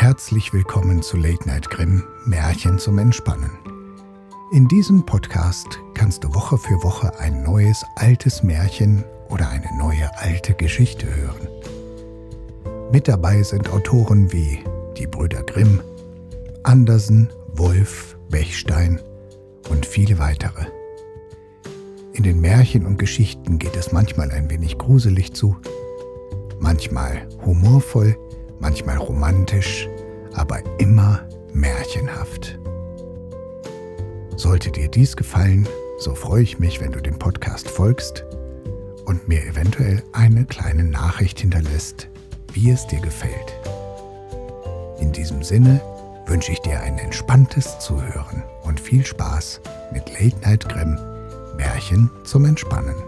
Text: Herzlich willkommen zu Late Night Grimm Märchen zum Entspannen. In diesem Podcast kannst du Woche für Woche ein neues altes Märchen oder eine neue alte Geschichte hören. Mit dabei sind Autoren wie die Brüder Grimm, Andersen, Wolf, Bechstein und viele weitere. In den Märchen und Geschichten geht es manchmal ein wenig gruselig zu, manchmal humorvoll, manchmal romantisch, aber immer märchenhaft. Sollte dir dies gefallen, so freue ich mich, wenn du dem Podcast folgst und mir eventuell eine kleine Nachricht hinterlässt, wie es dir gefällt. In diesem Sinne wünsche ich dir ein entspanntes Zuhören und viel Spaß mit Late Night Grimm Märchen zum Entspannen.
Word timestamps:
Herzlich 0.00 0.52
willkommen 0.52 1.02
zu 1.02 1.16
Late 1.16 1.48
Night 1.48 1.70
Grimm 1.70 2.04
Märchen 2.24 2.78
zum 2.78 2.98
Entspannen. 2.98 3.50
In 4.52 4.68
diesem 4.68 5.04
Podcast 5.04 5.80
kannst 5.94 6.22
du 6.22 6.32
Woche 6.32 6.56
für 6.56 6.80
Woche 6.84 7.18
ein 7.18 7.42
neues 7.42 7.84
altes 7.96 8.44
Märchen 8.44 9.04
oder 9.28 9.48
eine 9.48 9.66
neue 9.76 10.08
alte 10.18 10.54
Geschichte 10.54 11.08
hören. 11.12 11.48
Mit 12.92 13.08
dabei 13.08 13.42
sind 13.42 13.70
Autoren 13.70 14.32
wie 14.32 14.60
die 14.96 15.08
Brüder 15.08 15.42
Grimm, 15.42 15.80
Andersen, 16.62 17.28
Wolf, 17.54 18.16
Bechstein 18.30 19.00
und 19.68 19.84
viele 19.84 20.20
weitere. 20.20 20.66
In 22.12 22.22
den 22.22 22.40
Märchen 22.40 22.86
und 22.86 23.00
Geschichten 23.00 23.58
geht 23.58 23.74
es 23.74 23.90
manchmal 23.90 24.30
ein 24.30 24.48
wenig 24.48 24.78
gruselig 24.78 25.34
zu, 25.34 25.56
manchmal 26.60 27.26
humorvoll, 27.44 28.16
manchmal 28.60 28.96
romantisch, 28.96 29.88
aber 30.34 30.60
immer 30.78 31.26
märchenhaft. 31.52 32.58
Sollte 34.36 34.70
dir 34.70 34.88
dies 34.88 35.16
gefallen, 35.16 35.68
so 35.98 36.14
freue 36.14 36.42
ich 36.42 36.58
mich, 36.58 36.80
wenn 36.80 36.92
du 36.92 37.00
dem 37.00 37.18
Podcast 37.18 37.68
folgst 37.68 38.24
und 39.04 39.26
mir 39.26 39.44
eventuell 39.44 40.02
eine 40.12 40.44
kleine 40.44 40.84
Nachricht 40.84 41.40
hinterlässt, 41.40 42.08
wie 42.52 42.70
es 42.70 42.86
dir 42.86 43.00
gefällt. 43.00 43.58
In 45.00 45.12
diesem 45.12 45.42
Sinne 45.42 45.80
wünsche 46.26 46.52
ich 46.52 46.60
dir 46.60 46.80
ein 46.80 46.98
entspanntes 46.98 47.78
Zuhören 47.78 48.44
und 48.62 48.78
viel 48.78 49.04
Spaß 49.04 49.60
mit 49.92 50.08
Late 50.10 50.36
Night 50.42 50.68
Grimm 50.68 50.98
Märchen 51.56 52.10
zum 52.24 52.44
Entspannen. 52.44 53.07